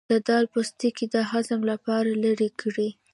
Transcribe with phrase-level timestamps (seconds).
[0.11, 2.89] د دال پوستکی د هضم لپاره لرې کړئ